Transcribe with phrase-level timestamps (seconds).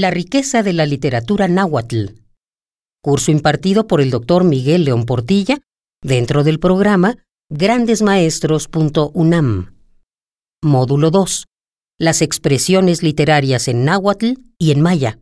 [0.00, 2.22] La riqueza de la literatura náhuatl.
[3.02, 5.58] Curso impartido por el doctor Miguel León Portilla
[6.02, 7.18] dentro del programa
[7.50, 9.74] grandesmaestros.unam.
[10.62, 11.44] Módulo 2.
[11.98, 15.18] Las expresiones literarias en náhuatl y en maya.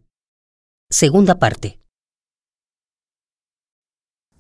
[0.88, 1.80] Segunda parte.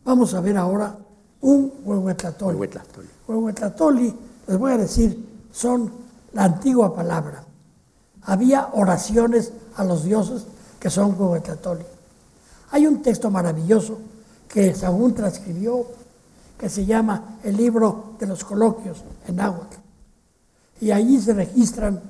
[0.04, 1.00] Vamos a ver ahora
[1.40, 2.56] un huehuetlatoli.
[2.56, 3.08] Huehuetlatoli.
[3.26, 4.14] Huehuetlatoli,
[4.46, 5.18] les voy a decir,
[5.50, 5.92] son
[6.32, 7.44] la antigua palabra.
[8.22, 10.44] Había oraciones a los dioses
[10.78, 11.84] que son huehuetlatoli.
[12.70, 13.98] Hay un texto maravilloso
[14.46, 15.86] que Sagún transcribió
[16.58, 19.76] que se llama el libro de los coloquios en náhuatl.
[20.80, 22.02] Y allí se registran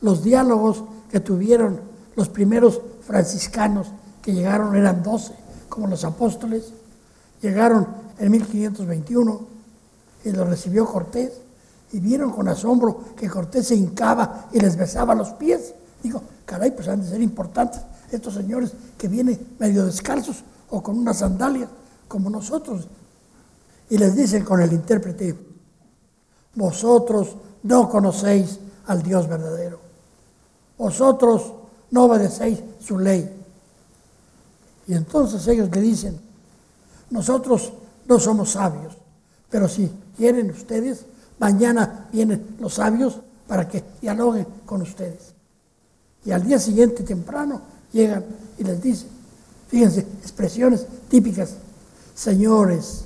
[0.00, 1.80] los diálogos que tuvieron
[2.16, 3.88] los primeros franciscanos
[4.22, 5.32] que llegaron, eran doce,
[5.68, 6.72] como los apóstoles,
[7.40, 7.86] llegaron
[8.18, 9.40] en 1521
[10.24, 11.32] y los recibió Cortés
[11.92, 15.74] y vieron con asombro que Cortés se hincaba y les besaba los pies.
[16.04, 17.80] Digo, caray, pues han de ser importantes
[18.12, 21.70] estos señores que vienen medio descalzos o con unas sandalias
[22.06, 22.86] como nosotros.
[23.88, 25.34] Y les dicen con el intérprete,
[26.56, 29.80] vosotros no conocéis al Dios verdadero.
[30.76, 31.54] Vosotros
[31.90, 33.26] no obedecéis su ley.
[34.86, 36.20] Y entonces ellos le dicen,
[37.08, 37.72] nosotros
[38.04, 38.94] no somos sabios,
[39.48, 41.06] pero si quieren ustedes,
[41.38, 45.33] mañana vienen los sabios para que dialoguen con ustedes.
[46.24, 47.60] Y al día siguiente temprano
[47.92, 48.24] llegan
[48.58, 49.08] y les dicen,
[49.68, 51.56] fíjense, expresiones típicas,
[52.14, 53.04] señores,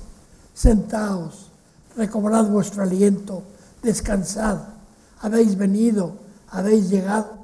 [0.53, 1.51] sentaos,
[1.95, 3.43] recobrad vuestro aliento,
[3.83, 4.59] descansad,
[5.21, 6.13] habéis venido,
[6.49, 7.37] habéis llegado.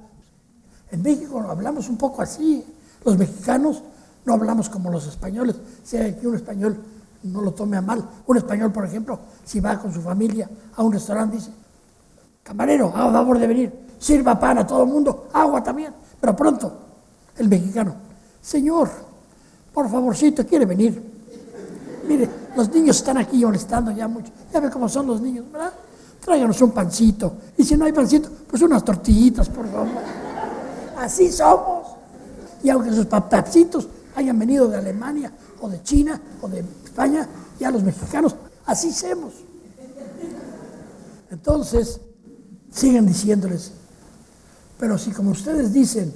[0.91, 2.65] En México hablamos un poco así,
[3.03, 3.83] los mexicanos
[4.25, 5.55] no hablamos como los españoles,
[5.93, 6.77] hay aquí un español
[7.23, 8.07] no lo tome a mal.
[8.27, 11.51] Un español, por ejemplo, si va con su familia a un restaurante, dice,
[12.43, 16.73] camarero, a favor de venir, sirva pan a todo el mundo, agua también, pero pronto,
[17.37, 17.95] el mexicano,
[18.41, 18.89] señor,
[19.73, 21.15] por favorcito, quiere venir.
[22.07, 24.31] Mire, los niños están aquí molestando ya mucho.
[24.53, 25.73] Ya ve cómo son los niños, ¿verdad?
[26.23, 27.33] Tráiganos un pancito.
[27.57, 29.89] Y si no hay pancito, pues unas tortillitas, por favor.
[30.97, 31.87] Así somos.
[32.63, 37.27] Y aunque sus papacitos hayan venido de Alemania o de China o de España,
[37.59, 39.33] ya los mexicanos, así somos.
[41.29, 41.99] Entonces,
[42.71, 43.73] siguen diciéndoles,
[44.85, 46.13] pero si como ustedes dicen,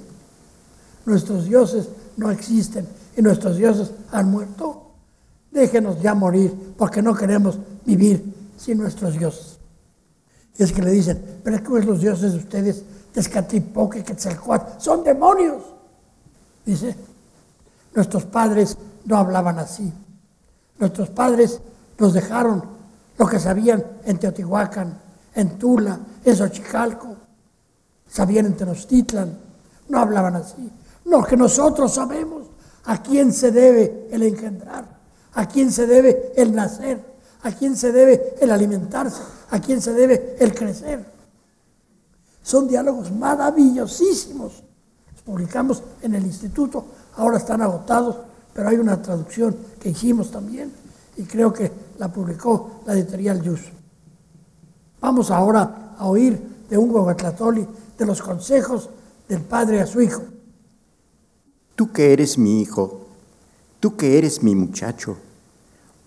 [1.04, 2.86] nuestros dioses no existen
[3.16, 4.92] y nuestros dioses han muerto,
[5.50, 9.58] déjenos ya morir porque no queremos vivir sin nuestros dioses.
[10.56, 15.64] Y es que le dicen, pero es los dioses de ustedes, Tezcatlipoque, Quetzalcoatl, son demonios.
[16.64, 16.94] Dice,
[17.92, 19.92] nuestros padres no hablaban así.
[20.78, 21.60] Nuestros padres
[21.98, 22.62] nos dejaron
[23.18, 24.96] lo que sabían en Teotihuacán,
[25.34, 27.16] en Tula, en Xochicalco,
[28.10, 29.38] sabían en Tenochtitlan,
[29.88, 30.70] no hablaban así.
[31.04, 32.46] No, que nosotros sabemos
[32.84, 34.84] a quién se debe el engendrar,
[35.34, 37.04] a quién se debe el nacer,
[37.42, 41.04] a quién se debe el alimentarse, a quién se debe el crecer.
[42.42, 44.62] Son diálogos maravillosísimos.
[45.12, 46.84] Los publicamos en el instituto,
[47.16, 48.16] ahora están agotados,
[48.52, 50.72] pero hay una traducción que hicimos también
[51.16, 53.60] y creo que la publicó la editorial Yus.
[55.00, 57.66] Vamos ahora a oír de un Guagatlatoli
[58.00, 58.88] de los consejos
[59.28, 60.22] del padre a su hijo.
[61.76, 63.06] Tú que eres mi hijo,
[63.78, 65.18] tú que eres mi muchacho,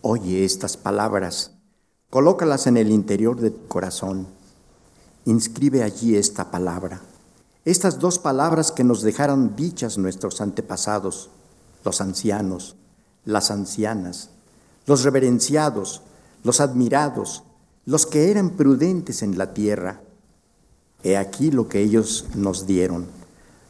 [0.02, 1.52] oye estas palabras,
[2.10, 4.28] colócalas en el interior de tu corazón,
[5.26, 7.00] inscribe allí esta palabra,
[7.64, 11.30] estas dos palabras que nos dejaron dichas nuestros antepasados,
[11.86, 12.76] los ancianos,
[13.24, 14.32] las ancianas,
[14.88, 16.02] los reverenciados,
[16.44, 17.44] los admirados,
[17.86, 20.02] los que eran prudentes en la tierra.
[21.04, 23.08] He aquí lo que ellos nos dieron,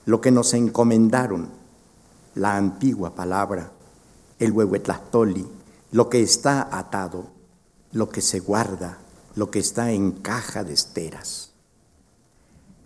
[0.05, 1.49] lo que nos encomendaron
[2.35, 3.71] la antigua palabra,
[4.39, 5.47] el huehuetlastoli,
[5.91, 7.27] lo que está atado,
[7.91, 8.97] lo que se guarda,
[9.35, 11.51] lo que está en caja de esteras.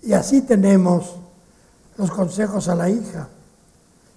[0.01, 1.15] Y así tenemos
[1.97, 3.29] los consejos a la hija,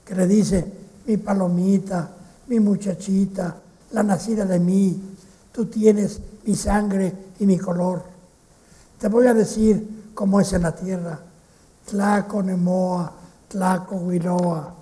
[0.05, 0.65] que le dice,
[1.06, 2.11] mi palomita,
[2.49, 3.56] mi muchachita,
[3.93, 5.00] la nacida de mí,
[5.53, 8.03] tú tienes mi sangre y mi color.
[8.99, 11.19] Te voy a decir cómo es en la tierra.
[11.88, 13.11] Tlaco Nemoa,
[13.49, 14.75] Tlaco Huiloa,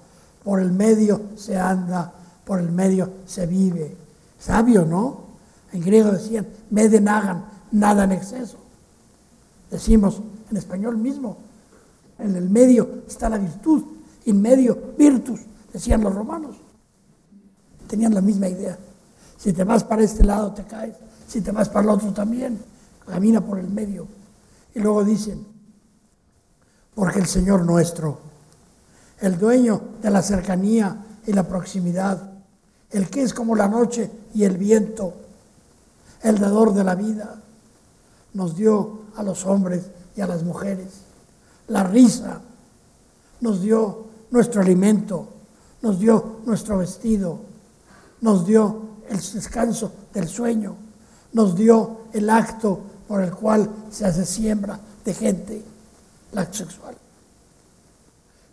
[0.42, 2.12] por el medio se anda,
[2.44, 3.96] por el medio se vive.
[4.36, 5.28] Sabio, ¿no?
[5.72, 8.56] En griego decían, meden hagan, nada en exceso.
[9.70, 10.20] Decimos
[10.50, 11.36] en español mismo,
[12.18, 13.84] en el medio está la virtud,
[14.26, 15.38] en medio virtus,
[15.72, 16.56] decían los romanos.
[17.86, 18.76] Tenían la misma idea.
[19.36, 20.96] Si te vas para este lado te caes,
[21.28, 22.58] si te vas para el otro también,
[23.06, 24.17] camina por el medio.
[24.78, 25.44] Y luego dicen,
[26.94, 28.28] porque el Señor nuestro
[29.20, 32.30] el dueño de la cercanía y la proximidad,
[32.90, 35.14] el que es como la noche y el viento,
[36.22, 37.42] el dador de la vida,
[38.34, 39.86] nos dio a los hombres
[40.16, 40.88] y a las mujeres.
[41.66, 42.40] La risa,
[43.40, 45.26] nos dio nuestro alimento,
[45.82, 47.40] nos dio nuestro vestido,
[48.20, 50.76] nos dio el descanso del sueño,
[51.32, 55.64] nos dio el acto por el cual se hace siembra de gente,
[56.32, 56.94] la sexual.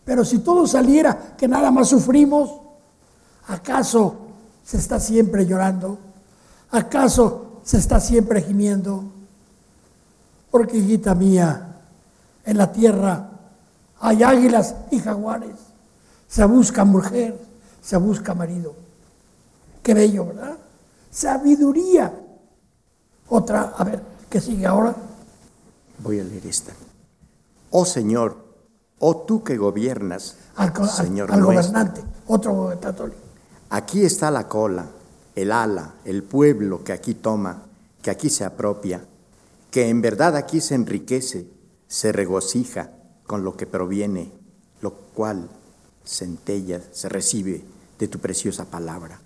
[0.06, 2.62] Pero si todo saliera que nada más sufrimos,
[3.48, 4.16] ¿acaso
[4.63, 6.00] se está siempre llorando?
[6.72, 9.04] ¿Acaso se está siempre gimiendo?
[10.50, 11.81] Porque, hijita mía,
[12.46, 13.30] en la tierra
[14.00, 15.56] hay águilas y jaguares.
[16.30, 17.38] Se busca mujer,
[17.81, 18.74] se busca marido.
[19.84, 20.57] Qué bello, ¿verdad?
[21.12, 22.13] Sabiduría.
[23.28, 24.95] Otra, a ver, ¿qué sigue ahora?
[26.00, 26.74] Voy a leer esta.
[27.72, 28.38] Oh Señor,
[29.00, 33.04] oh tú que gobiernas, Al, Señor al gobernante, otro gobernante.
[33.69, 34.88] Aquí está la cola,
[35.36, 37.63] el ala, el pueblo que aquí toma,
[38.01, 39.04] que aquí se apropia,
[39.72, 41.48] que en verdad aquí se enriquece,
[41.88, 42.92] se regocija
[43.25, 44.31] con lo que proviene,
[44.81, 45.50] lo cual
[46.06, 47.66] centella, se recibe
[48.00, 49.19] de tu preciosa palabra.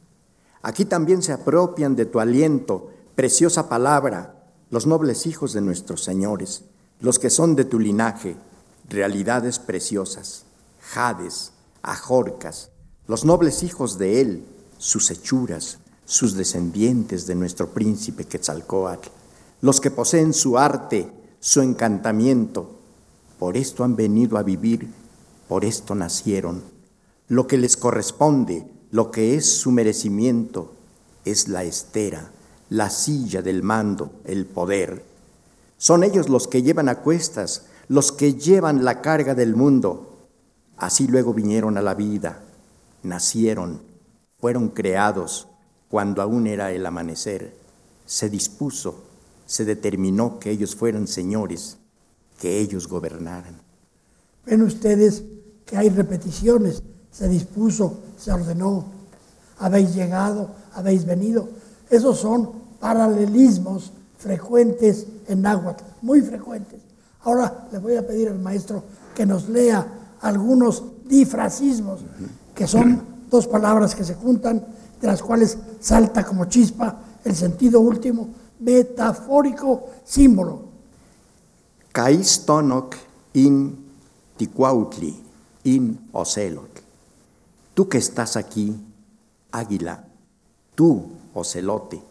[0.62, 4.38] Aquí también se apropian de tu aliento, preciosa palabra,
[4.69, 6.63] los nobles hijos de nuestros señores,
[7.00, 8.36] los que son de tu linaje,
[8.88, 10.45] realidades preciosas,
[10.80, 11.51] jades,
[11.81, 12.71] ajorcas,
[13.07, 14.45] los nobles hijos de él,
[14.77, 19.10] sus hechuras, sus descendientes de nuestro príncipe Quetzalcoatl,
[19.62, 22.80] los que poseen su arte, su encantamiento,
[23.39, 24.89] por esto han venido a vivir,
[25.48, 26.62] por esto nacieron.
[27.27, 30.74] Lo que les corresponde, lo que es su merecimiento,
[31.25, 32.31] es la estera,
[32.69, 35.04] la silla del mando, el poder.
[35.77, 40.27] Son ellos los que llevan a cuestas, los que llevan la carga del mundo.
[40.77, 42.44] Así luego vinieron a la vida,
[43.04, 43.81] nacieron,
[44.39, 45.48] fueron creados
[45.89, 47.56] cuando aún era el amanecer.
[48.06, 49.04] Se dispuso,
[49.45, 51.77] se determinó que ellos fueran señores,
[52.39, 53.60] que ellos gobernaran.
[54.45, 55.24] Ven ustedes
[55.66, 58.86] que hay repeticiones, se dispuso, se ordenó,
[59.57, 61.50] habéis llegado, habéis venido.
[61.89, 66.81] Esos son paralelismos frecuentes en náhuatl, muy frecuentes.
[67.22, 68.84] Ahora le voy a pedir al maestro
[69.16, 69.86] que nos lea
[70.22, 72.02] algunos difrasismos,
[72.56, 74.66] que son dos palabras que se juntan,
[75.02, 78.30] de las cuales salta como chispa el sentido último,
[78.60, 80.70] metafórico símbolo.
[81.92, 82.96] Caistonok
[83.34, 83.90] in
[84.38, 85.22] Ticuautli,
[85.64, 86.81] in Ocelotl.
[87.74, 88.76] Tú que estás aquí,
[89.52, 90.04] águila,
[90.76, 92.02] tú, ocelote,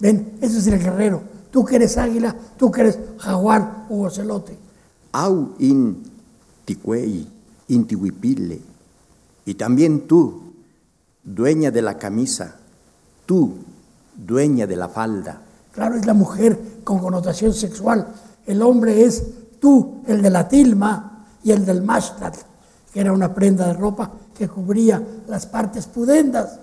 [0.00, 1.22] Ven, ese es el guerrero.
[1.50, 4.58] Tú que eres águila, tú que eres jaguar o ocelote.
[5.12, 6.02] au in
[6.64, 7.26] Ticuei,
[7.68, 8.60] in Tihuipile,
[9.44, 10.42] y también tú,
[11.22, 12.56] dueña de la camisa,
[13.24, 13.54] tú,
[14.16, 15.44] dueña de la falda,
[15.74, 18.06] Claro, es la mujer con connotación sexual.
[18.46, 19.24] El hombre es
[19.60, 22.36] tú, el de la tilma y el del mashtat,
[22.92, 26.60] que era una prenda de ropa que cubría las partes pudendas.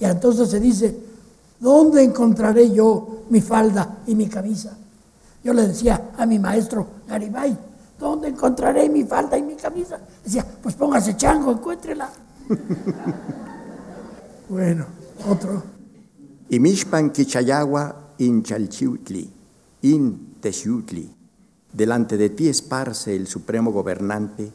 [0.00, 0.98] Y entonces se dice,
[1.60, 4.76] ¿dónde encontraré yo mi falda y mi camisa?
[5.42, 7.56] Yo le decía a mi maestro Garibay,
[7.98, 9.98] ¿dónde encontraré mi falda y mi camisa?
[10.24, 12.08] Decía, pues póngase chango, encuéntrela.
[14.48, 14.86] bueno,
[15.28, 15.62] otro.
[16.48, 19.32] y Mishpan Quichayagua in Chalchiutli,
[19.82, 20.26] in.
[21.72, 24.50] Delante de ti esparce el supremo gobernante,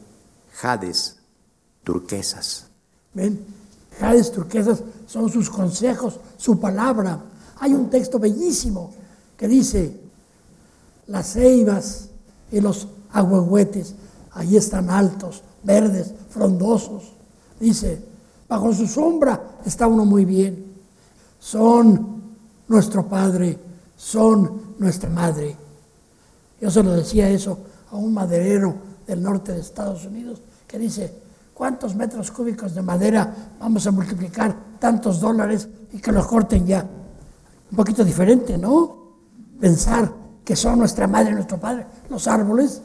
[0.54, 1.18] Jades,
[1.84, 2.66] turquesas.
[3.14, 3.61] ¿Ven?
[3.98, 7.20] Jades turquesas son sus consejos, su palabra.
[7.60, 8.90] Hay un texto bellísimo
[9.36, 10.00] que dice,
[11.06, 12.08] las ceibas
[12.50, 13.94] y los agüehuetes,
[14.32, 17.12] ahí están altos, verdes, frondosos.
[17.60, 18.02] Dice,
[18.48, 20.72] bajo su sombra está uno muy bien.
[21.38, 22.22] Son
[22.68, 23.58] nuestro padre,
[23.96, 25.56] son nuestra madre.
[26.60, 27.58] Yo se lo decía eso
[27.90, 28.74] a un maderero
[29.06, 31.21] del norte de Estados Unidos que dice,
[31.54, 36.86] ¿cuántos metros cúbicos de madera vamos a multiplicar tantos dólares y que los corten ya?
[37.70, 38.96] Un poquito diferente, ¿no?
[39.60, 40.12] Pensar
[40.44, 42.82] que son nuestra madre y nuestro padre, los árboles,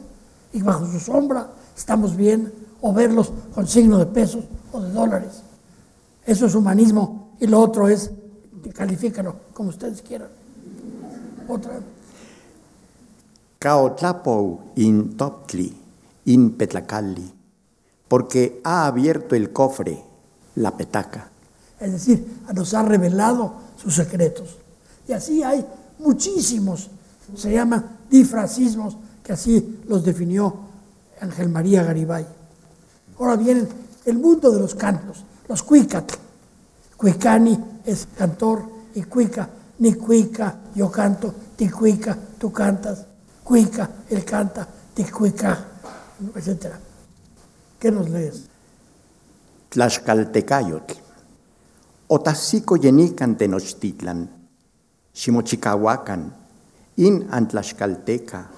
[0.52, 5.42] y bajo su sombra estamos bien, o verlos con signo de pesos o de dólares.
[6.24, 8.10] Eso es humanismo y lo otro es,
[8.74, 10.28] califícalo como ustedes quieran.
[11.48, 11.80] Otra.
[13.58, 15.74] Caotlapou in Toptli,
[16.26, 17.32] in Petlacalli,
[18.08, 20.02] porque ha abierto el cofre,
[20.56, 21.28] la petaca.
[21.78, 24.56] Es decir, nos ha revelado sus secretos.
[25.06, 25.64] Y así hay
[25.98, 26.90] muchísimos,
[27.36, 30.54] se llaman difrasismos, que así los definió
[31.20, 32.26] Ángel María Garibay.
[33.18, 33.68] Ahora vienen
[34.04, 36.14] el mundo de los cantos, los cuicatl.
[36.96, 39.48] Cuicani es cantor y cuica,
[39.78, 43.04] ni cuica, yo canto, ti cuica, tú cantas,
[43.44, 45.64] cuica, él canta, ti cuica,
[46.34, 46.87] etc.
[47.78, 48.48] ¿Qué nos lees?
[49.70, 50.94] Tlaxcaltecayotl.
[52.08, 54.28] Otasico yenican tenochtitlan.
[55.14, 56.34] Ximochicahuacan.
[56.96, 58.50] In antlaxcalteca.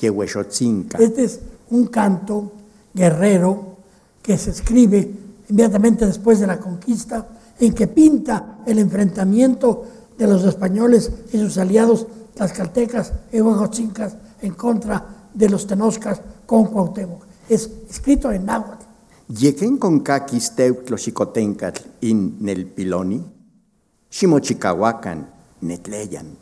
[0.00, 0.98] Yehuexotzinca.
[0.98, 2.52] Este es un canto
[2.92, 3.76] guerrero
[4.22, 5.10] que se escribe
[5.48, 7.26] inmediatamente después de la conquista,
[7.60, 9.84] en que pinta el enfrentamiento
[10.18, 16.66] de los españoles y sus aliados tlaxcaltecas y huejochincas en contra de los tenoscas con
[16.66, 17.25] Cuauhtémoc.
[17.48, 18.84] Es escrito en náhuatl.
[19.28, 23.22] Yequen con caquis teuctloxicotencatl in nelpiloni.
[24.10, 25.26] Ximochicahuacan
[25.60, 26.36] netleyan.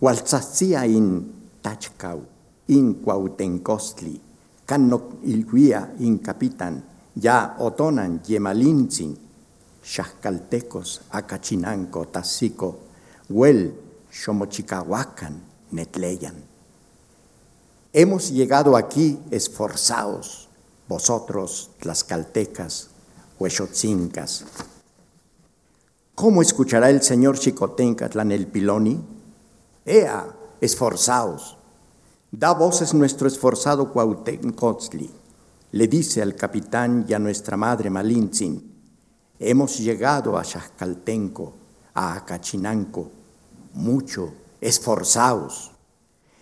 [0.00, 2.22] Hualtzatzia in tachcau,
[2.68, 4.20] in cuautencostli.
[4.64, 6.82] Cannoc ilhuia in capitan.
[7.14, 9.16] Ya otonan yemalintzin.
[9.82, 12.78] Xaxcaltecos, acachinanco, tazico.
[13.28, 13.74] Huel,
[14.10, 16.57] xomochicahuacan, netleyan.
[17.94, 20.48] Hemos llegado aquí esforzados,
[20.88, 22.90] vosotros, tlaxcaltecas,
[23.38, 24.44] huexotzincas.
[26.14, 29.02] ¿Cómo escuchará el señor Chicotencatlan el piloni?
[29.86, 30.26] Ea,
[30.60, 31.56] esforzaos.
[32.30, 34.82] Da voces nuestro esforzado Cuauhtémoc,
[35.72, 38.70] le dice al capitán y a nuestra madre Malintzin.
[39.38, 41.54] Hemos llegado a Xaxcaltenco,
[41.94, 43.10] a Acachinanco.
[43.72, 45.77] Mucho, esforzaos.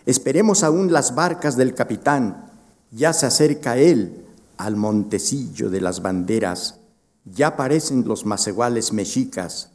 [0.07, 2.49] Esperemos aún las barcas del capitán.
[2.93, 4.25] Ya se acerca él
[4.57, 6.79] al montecillo de las banderas.
[7.25, 9.71] Ya aparecen los maceguales mexicas.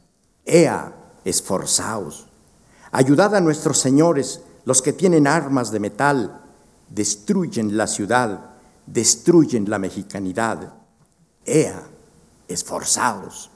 [0.46, 0.94] Ea,
[1.26, 2.28] esforzaos.
[2.92, 6.40] Ayudad a nuestros señores, los que tienen armas de metal.
[6.88, 8.52] Destruyen la ciudad,
[8.86, 10.72] destruyen la mexicanidad.
[11.44, 11.82] Ea,
[12.48, 13.50] esforzaos.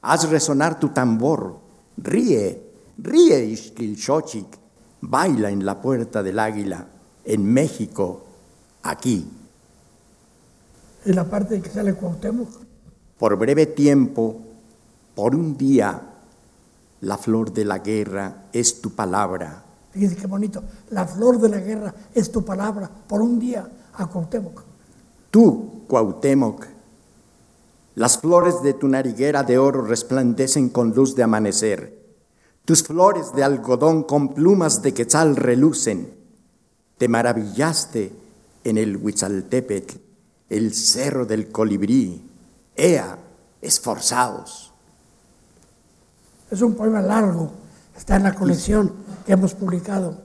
[0.00, 1.58] Haz resonar tu tambor.
[1.96, 4.59] Ríe, ríe, Ixquilxochic
[5.00, 6.86] baila en la puerta del águila,
[7.24, 8.24] en México,
[8.82, 9.30] aquí.
[11.04, 12.48] En la parte que sale Cuauhtémoc.
[13.18, 14.40] Por breve tiempo,
[15.14, 16.00] por un día,
[17.02, 19.64] la flor de la guerra es tu palabra.
[19.92, 20.62] Fíjense qué bonito.
[20.90, 22.88] La flor de la guerra es tu palabra.
[22.88, 24.62] Por un día a Cuauhtémoc.
[25.30, 26.66] Tú, Cuauhtémoc,
[27.94, 31.99] las flores de tu nariguera de oro resplandecen con luz de amanecer.
[32.64, 36.14] Tus flores de algodón con plumas de quetzal relucen.
[36.98, 38.12] Te maravillaste
[38.64, 39.96] en el Huitzaltépetl,
[40.50, 42.22] el cerro del colibrí.
[42.76, 43.18] Ea,
[43.60, 44.72] esforzaos.
[46.50, 47.50] Es un poema largo,
[47.96, 48.92] está en la colección
[49.24, 50.18] que hemos publicado.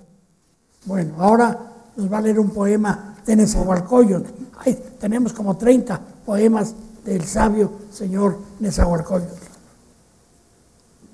[0.86, 4.30] Bueno, ahora nos va a leer un poema de Nezahualcóyotl.
[4.58, 6.74] Ay, tenemos como 30 poemas
[7.04, 9.46] del sabio señor Nezahualcóyotl.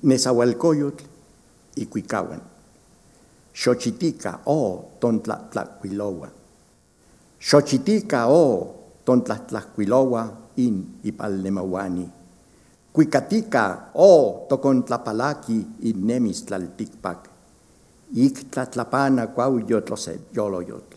[0.01, 1.10] Nezahualcóyotl
[1.75, 2.41] Iquicahuan.
[3.53, 6.29] Xochitica o tontlatlaquiloa.
[7.39, 8.75] Xochitica o
[9.05, 10.23] tontlatlaquiloa
[10.57, 12.09] in ipalnemauani.
[12.93, 17.29] Cuicatica o tocontlapalaki in nemis tlaltikpak.
[18.15, 20.95] Ic tlatlapana cuauyotloset yoloyot.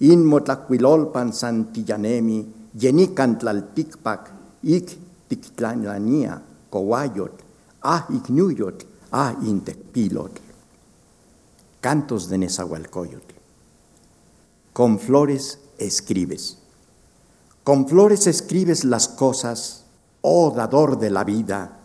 [0.00, 2.38] In motlaquilolpan santillanemi
[2.82, 4.30] yenican tlaltikpak
[4.62, 6.40] ic tiktlanania
[6.70, 7.34] coayot
[7.82, 10.40] ah ignuyot a Intecpilotl.
[11.80, 13.34] Cantos de Nezahualcóyotl.
[14.72, 16.58] Con flores escribes.
[17.64, 19.84] Con flores escribes las cosas,
[20.20, 21.78] oh dador de la vida.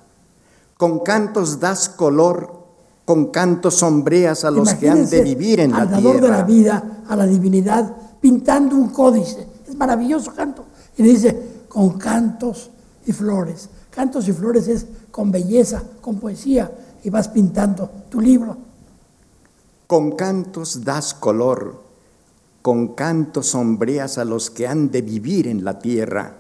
[0.78, 2.62] Con cantos das color,
[3.06, 6.28] con cantos sombreas a los que han de vivir en la al dador tierra.
[6.28, 9.48] de la vida, a la divinidad, pintando un códice.
[9.68, 10.66] Es maravilloso canto.
[10.98, 12.70] Y dice, con cantos
[13.06, 13.70] y flores.
[13.90, 16.72] Cantos y flores es con belleza, con poesía,
[17.04, 18.58] y vas pintando tu libro.
[19.88, 21.82] Con cantos das color,
[22.62, 26.38] con cantos sombreas a los que han de vivir en la tierra.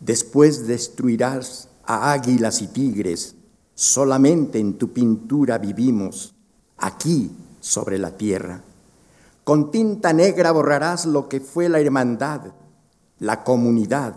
[0.00, 3.36] Después destruirás a águilas y tigres.
[3.74, 6.34] Solamente en tu pintura vivimos,
[6.78, 8.62] aquí sobre la tierra.
[9.44, 12.52] Con tinta negra borrarás lo que fue la hermandad,
[13.18, 14.16] la comunidad,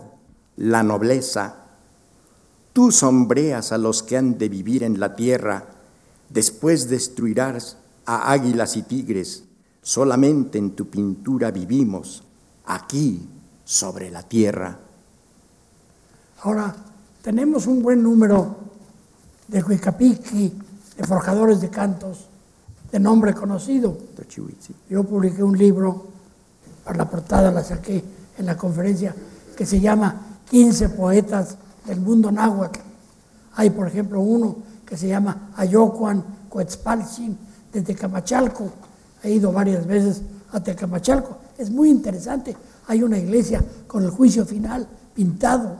[0.56, 1.63] la nobleza.
[2.74, 5.64] Tú sombreas a los que han de vivir en la tierra,
[6.28, 9.44] después destruirás a águilas y tigres.
[9.80, 12.24] Solamente en tu pintura vivimos,
[12.66, 13.28] aquí
[13.64, 14.76] sobre la tierra.
[16.42, 16.74] Ahora,
[17.22, 18.56] tenemos un buen número
[19.46, 20.52] de Huicapiqui,
[20.96, 22.26] de forjadores de cantos,
[22.90, 23.96] de nombre conocido.
[24.90, 26.08] Yo publiqué un libro,
[26.82, 28.02] para la portada la saqué
[28.36, 29.14] en la conferencia,
[29.56, 32.80] que se llama 15 poetas del mundo náhuatl.
[33.56, 37.36] Hay, por ejemplo, uno que se llama Ayocuan Coetzpalchin
[37.72, 38.70] de Tecamachalco.
[39.22, 40.22] He ido varias veces
[40.52, 41.38] a Tecamachalco.
[41.58, 42.56] Es muy interesante.
[42.86, 45.76] Hay una iglesia con el juicio final pintado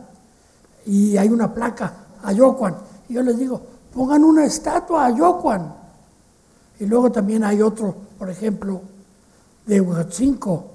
[0.87, 1.93] y hay una placa
[2.23, 2.77] Ayocuan.
[3.09, 3.61] Y yo les digo,
[3.93, 5.75] pongan una estatua a Ayocuan.
[6.81, 8.81] Y luego también hay otro, por ejemplo,
[9.67, 10.71] de Huatzinco,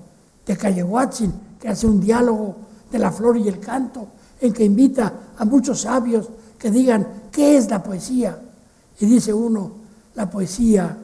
[0.45, 2.55] de Callehuatzin, que hace un diálogo
[2.91, 4.07] de la flor y el canto,
[4.41, 8.37] en que invita a muchos sabios que digan qué es la poesía.
[8.99, 9.71] Y dice uno,
[10.15, 10.97] la poesía,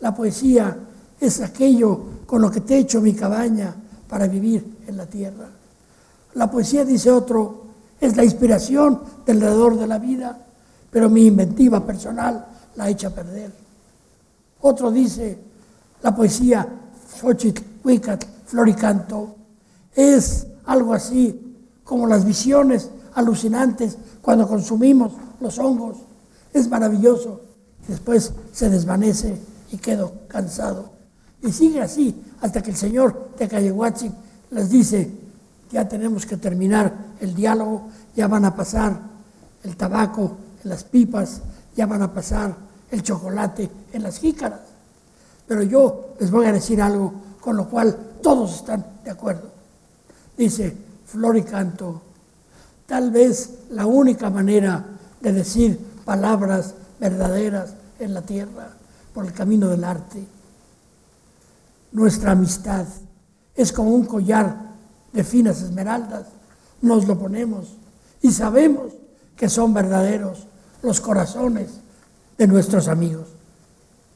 [0.00, 0.76] la poesía
[1.20, 3.74] es aquello con lo que te echo mi cabaña
[4.08, 5.48] para vivir en la tierra.
[6.34, 7.64] La poesía, dice otro,
[8.00, 10.38] es la inspiración del dador de la vida,
[10.90, 13.52] pero mi inventiva personal la echa a perder.
[14.60, 15.38] Otro dice,
[16.02, 16.66] la poesía,
[17.20, 19.36] Xochitl, Huicat, Floricanto,
[19.94, 21.45] es algo así
[21.86, 25.96] como las visiones alucinantes cuando consumimos los hongos.
[26.52, 27.40] Es maravilloso.
[27.88, 29.40] Después se desvanece
[29.70, 30.90] y quedo cansado.
[31.42, 34.10] Y sigue así hasta que el señor de Callehuachi
[34.50, 35.10] les dice,
[35.70, 38.98] ya tenemos que terminar el diálogo, ya van a pasar
[39.62, 41.40] el tabaco en las pipas,
[41.76, 42.56] ya van a pasar
[42.90, 44.60] el chocolate en las jícaras.
[45.46, 49.52] Pero yo les voy a decir algo con lo cual todos están de acuerdo.
[50.36, 52.02] Dice Floricanto,
[52.86, 54.84] tal vez la única manera
[55.20, 58.70] de decir palabras verdaderas en la tierra
[59.14, 60.22] por el camino del arte.
[61.92, 62.86] Nuestra amistad
[63.54, 64.56] es como un collar
[65.12, 66.26] de finas esmeraldas.
[66.82, 67.68] Nos lo ponemos
[68.20, 68.92] y sabemos
[69.36, 70.46] que son verdaderos
[70.82, 71.68] los corazones
[72.36, 73.28] de nuestros amigos.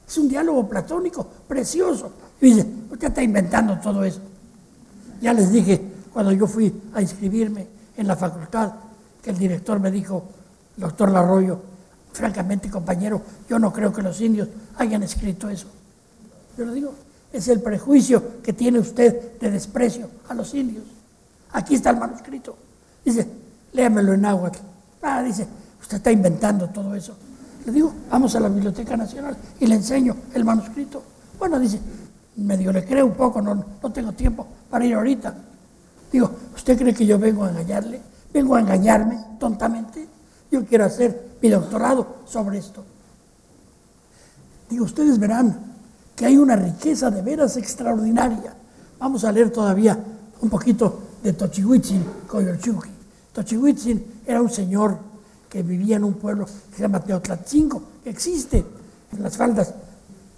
[0.07, 2.11] Es un diálogo platónico, precioso.
[2.41, 4.21] Y dice, usted está inventando todo eso.
[5.23, 8.73] Ya les dije cuando yo fui a inscribirme en la facultad
[9.23, 10.25] que el director me dijo,
[10.77, 11.61] doctor Larroyo,
[12.13, 15.69] francamente compañero, yo no creo que los indios hayan escrito eso.
[16.57, 16.95] Yo lo digo,
[17.33, 20.85] es el prejuicio que tiene usted de desprecio a los indios.
[21.53, 22.57] Aquí está el manuscrito.
[23.05, 23.27] Dice,
[23.73, 24.59] léamelo en náhuatl.
[25.03, 25.47] Ah, dice,
[25.81, 27.15] usted está inventando todo eso.
[27.67, 31.03] Le digo, vamos a la Biblioteca Nacional y le enseño el manuscrito.
[31.39, 31.81] Bueno, dice,
[32.37, 35.35] medio le creo un poco, no, no tengo tiempo para ir ahorita.
[36.13, 38.01] Digo, ¿usted cree que yo vengo a engañarle?
[38.33, 40.07] ¿Vengo a engañarme tontamente?
[40.51, 42.85] Yo quiero hacer mi doctorado sobre esto.
[44.69, 45.57] Digo, ustedes verán
[46.15, 48.55] que hay una riqueza de veras extraordinaria.
[48.99, 49.99] Vamos a leer todavía
[50.41, 52.91] un poquito de Tochihuitzin Coyolchuki.
[53.33, 54.99] Tochihuitzin era un señor
[55.49, 58.65] que vivía en un pueblo que se llama Teotlatzingo, que existe
[59.13, 59.75] en las faldas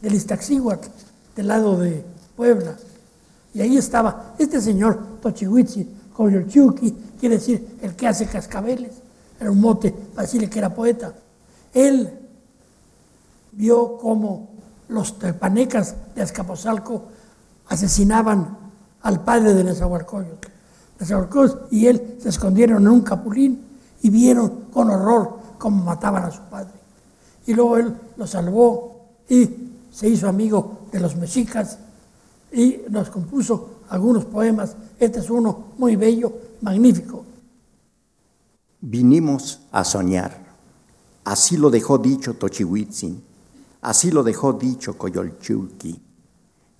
[0.00, 0.88] del Iztaccíhuatl,
[1.36, 2.04] del lado de
[2.36, 2.74] Puebla.
[3.54, 8.92] Y ahí estaba este señor Tochihuitzi, Coyolchuki, quiere decir el que hace cascabeles,
[9.40, 11.12] era un mote para decirle que era poeta.
[11.74, 12.10] Él
[13.52, 14.48] vio cómo
[14.88, 17.04] los tepanecas de Azcapotzalco
[17.68, 18.56] asesinaban
[19.02, 20.48] al padre de Nezahualcóyotl.
[21.00, 23.64] Nezahualcóyotl y él se escondieron en un capulín
[24.02, 26.72] y vieron con horror cómo mataban a su padre.
[27.46, 29.48] Y luego él lo salvó y
[29.90, 31.78] se hizo amigo de los mexicas
[32.52, 34.76] y nos compuso algunos poemas.
[34.98, 37.24] Este es uno muy bello, magnífico.
[38.80, 40.42] Vinimos a soñar.
[41.24, 43.22] Así lo dejó dicho Tochihuitzin,
[43.80, 46.00] así lo dejó dicho Coyolchulki.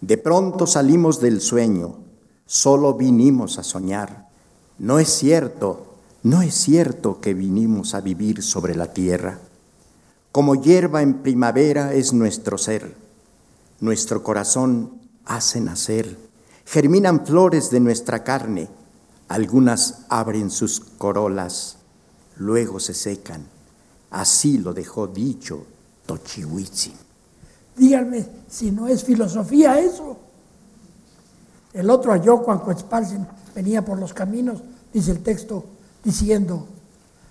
[0.01, 1.99] De pronto salimos del sueño,
[2.45, 4.29] solo vinimos a soñar.
[4.79, 9.39] No es cierto, no es cierto que vinimos a vivir sobre la tierra.
[10.33, 12.97] Como hierba en primavera es nuestro ser.
[13.79, 16.19] Nuestro corazón hace nacer.
[16.65, 18.69] Germinan flores de nuestra carne.
[19.29, 21.79] Algunas abren sus corolas,
[22.37, 23.47] luego se secan.
[24.11, 25.65] Así lo dejó dicho
[26.07, 26.93] Tochihuitzi.
[27.77, 30.19] Díganme si no es filosofía eso.
[31.73, 35.65] El otro Ayocuan Coetzpalcin venía por los caminos, dice el texto,
[36.05, 36.67] diciendo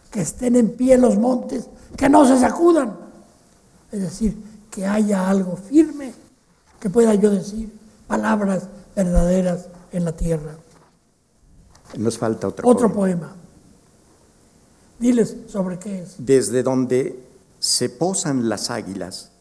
[0.09, 2.97] que estén en pie los montes, que no se sacudan.
[3.91, 4.35] Es decir,
[4.71, 6.13] que haya algo firme,
[6.79, 7.80] que pueda yo decir
[8.11, 10.55] palabras verdaderas en la tierra.
[11.97, 13.33] Nos falta otro, otro poema.
[14.99, 16.15] Diles sobre qué es.
[16.17, 17.17] Desde donde
[17.59, 19.31] se posan las águilas,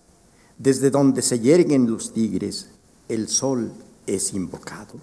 [0.57, 2.69] desde donde se yerguen los tigres,
[3.09, 3.73] el sol
[4.07, 4.95] es invocado.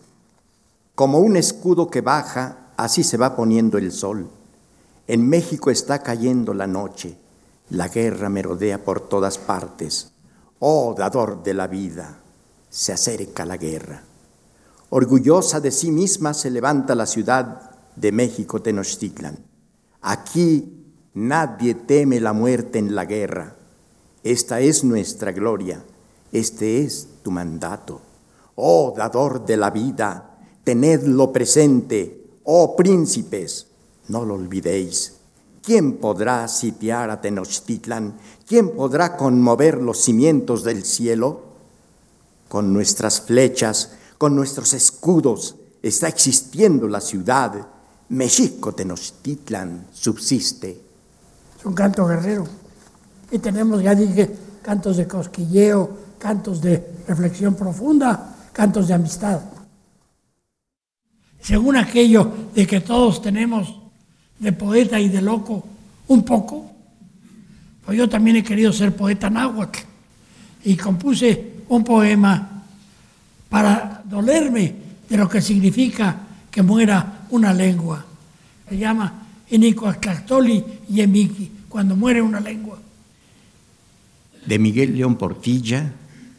[0.96, 4.30] Como un escudo que baja Así se va poniendo el sol.
[5.08, 7.18] En México está cayendo la noche.
[7.72, 10.12] La guerra merodea por todas partes.
[10.60, 12.20] Oh, dador de la vida,
[12.70, 14.04] se acerca la guerra.
[14.90, 19.38] Orgullosa de sí misma se levanta la ciudad de México Tenochtitlan.
[20.02, 23.56] Aquí nadie teme la muerte en la guerra.
[24.24, 25.84] Esta es nuestra gloria,
[26.32, 28.02] este es tu mandato.
[28.56, 33.68] Oh dador de la vida, tenedlo presente, oh príncipes,
[34.08, 35.18] no lo olvidéis.
[35.62, 38.18] ¿Quién podrá sitiar a Tenochtitlan?
[38.48, 41.47] ¿Quién podrá conmover los cimientos del cielo?
[42.48, 47.68] Con nuestras flechas, con nuestros escudos, está existiendo la ciudad.
[48.10, 50.82] México Tenochtitlan subsiste.
[51.60, 52.48] Es un canto guerrero.
[53.32, 59.42] Y tenemos, ya dije, cantos de cosquilleo, cantos de reflexión profunda, cantos de amistad.
[61.42, 63.80] Según aquello de que todos tenemos
[64.40, 65.64] de poeta y de loco
[66.08, 66.66] un poco,
[67.86, 69.80] pues yo también he querido ser poeta náhuatl
[70.64, 72.64] y compuse un poema
[73.50, 74.76] para dolerme
[75.10, 76.20] de lo que significa
[76.52, 78.06] que muera una lengua.
[78.68, 82.78] Se llama Inicuactlactoli Yemiki, cuando muere una lengua.
[84.46, 85.92] De Miguel León Portilla,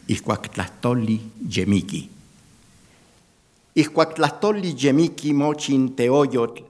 [0.07, 2.11] Ixcuactlactoli Yemiki.
[3.75, 6.69] Ixcuactlactoli Yemiki mochin teoyotl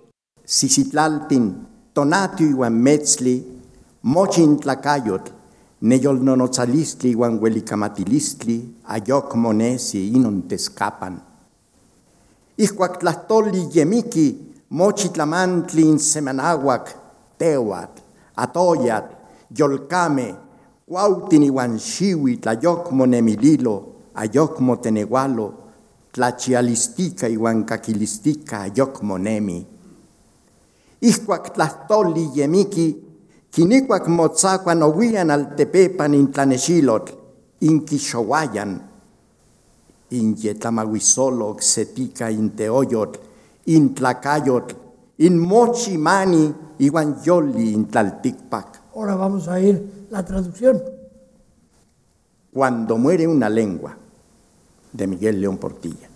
[0.49, 3.44] Sisitlaltin, Tonatio iwan metzli,
[4.03, 5.33] mochin tlacayotl,
[5.81, 11.21] neyolnonotzalistli iwan huelicamatilistli, ayok monesi inon tescapan.
[12.59, 14.27] Ihcuac tlahtoli yemiki,
[14.71, 16.91] mochi tlamantli in semanahuac,
[17.38, 18.03] tehuatl,
[18.37, 19.14] atoyatl,
[19.59, 20.35] yolcame,
[20.88, 23.77] cuautin iwan xiwi tlayok monemililo,
[24.14, 25.55] ayok motenegualo,
[26.12, 29.67] tlachialistica iwan caquilistica, ayok monemi.
[31.01, 32.97] Ihcuac tlahtoli yemiki,
[33.51, 35.31] quinicuac motzacuan ohuian
[41.63, 42.31] setica
[46.79, 47.87] iwan yoli.
[48.95, 50.83] Ahora vamos a ir la traducción.
[52.53, 53.97] Cuando muere una lengua,
[54.93, 56.09] de Miguel León Portilla.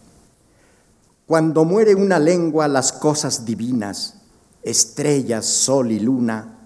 [1.26, 4.22] Cuando muere una lengua, las cosas divinas,
[4.62, 6.61] estrellas, sol y luna,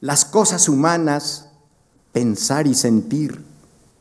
[0.00, 1.48] las cosas humanas,
[2.12, 3.44] pensar y sentir,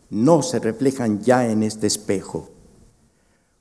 [0.09, 2.49] no se reflejan ya en este espejo.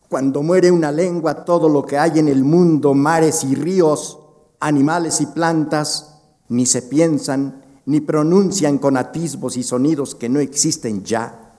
[0.08, 4.18] Cuando muere una lengua, todo lo que hay en el mundo, mares y ríos,
[4.60, 11.04] animales y plantas, ni se piensan, ni pronuncian con atisbos y sonidos que no existen
[11.04, 11.54] ya.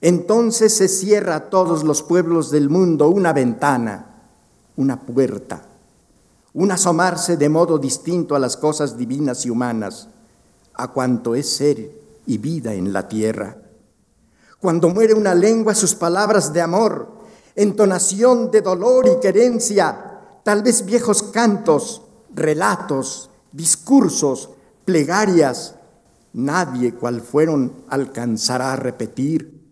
[0.00, 4.06] Entonces se cierra a todos los pueblos del mundo una ventana,
[4.76, 5.62] una puerta
[6.56, 10.08] un asomarse de modo distinto a las cosas divinas y humanas,
[10.72, 11.90] a cuanto es ser
[12.24, 13.58] y vida en la tierra.
[14.58, 17.08] Cuando muere una lengua, sus palabras de amor,
[17.54, 22.00] entonación de dolor y querencia, tal vez viejos cantos,
[22.34, 24.48] relatos, discursos,
[24.86, 25.74] plegarias,
[26.32, 29.62] nadie cual fueron alcanzará a repetir.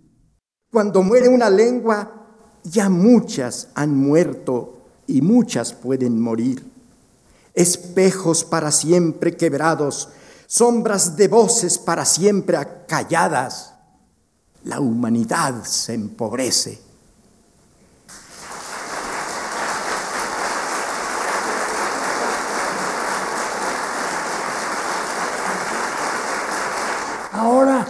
[0.70, 2.26] Cuando muere una lengua,
[2.62, 6.73] ya muchas han muerto y muchas pueden morir
[7.54, 10.08] espejos para siempre quebrados,
[10.46, 13.74] sombras de voces para siempre acalladas.
[14.64, 16.82] La humanidad se empobrece.
[27.32, 27.86] Ahora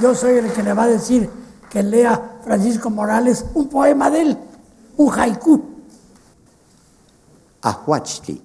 [0.00, 1.28] yo soy el que le va a decir
[1.68, 4.38] que lea Francisco Morales un poema de él,
[4.96, 5.62] un haiku.
[7.62, 8.43] Ahuachli.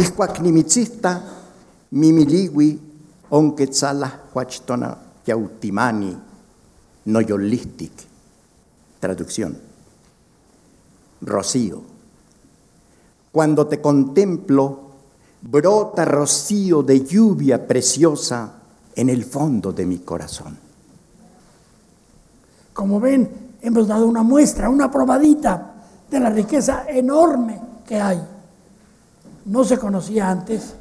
[0.00, 1.20] Ihcuac nimitzista
[1.90, 2.80] mimiliwi
[3.30, 6.16] onquetzala huachtona yautimani
[7.04, 7.92] noyolistic.
[8.98, 9.56] Traducción.
[11.22, 11.82] Rocío.
[13.30, 14.80] Cuando te contemplo,
[15.42, 18.54] brota rocío de lluvia preciosa
[18.94, 20.56] en el fondo de mi corazón.
[22.72, 23.28] Como ven,
[23.60, 25.74] hemos dado una muestra, una probadita
[26.10, 28.20] de la riqueza enorme que hay
[29.44, 30.74] no se conocía antes.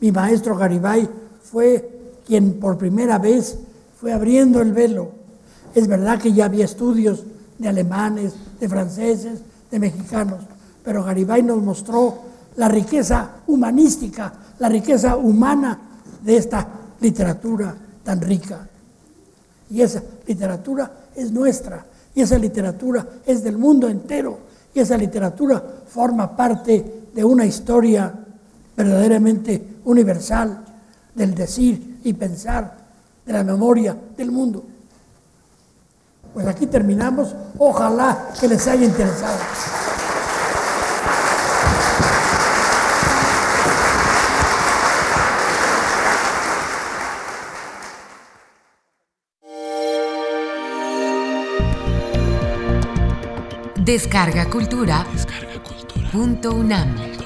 [0.00, 1.08] Mi maestro Garibay
[1.42, 3.58] fue quien por primera vez
[4.00, 5.10] fue abriendo el velo.
[5.74, 7.24] Es verdad que ya había estudios
[7.58, 10.40] de alemanes, de franceses, de mexicanos,
[10.84, 12.18] pero Garibay nos mostró
[12.56, 15.78] la riqueza humanística, la riqueza humana
[16.22, 16.68] de esta
[17.00, 18.68] literatura tan rica.
[19.70, 24.38] Y esa literatura es nuestra, y esa literatura es del mundo entero,
[24.74, 28.12] y esa literatura forma parte de una historia
[28.76, 30.64] verdaderamente universal,
[31.14, 32.76] del decir y pensar,
[33.24, 34.64] de la memoria del mundo.
[36.32, 37.34] Pues aquí terminamos.
[37.58, 39.38] Ojalá que les haya interesado.
[53.84, 55.04] Descarga Cultura.
[55.12, 55.51] Descarga.
[56.12, 57.21] Punto UNAM.